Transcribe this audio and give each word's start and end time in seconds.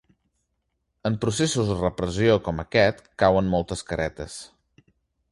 En 1.09 1.17
processos 1.25 1.67
de 1.71 1.75
repressió 1.81 2.37
com 2.47 2.63
aquest, 2.63 3.03
cauen 3.25 3.51
moltes 3.57 3.85
caretes. 3.91 4.39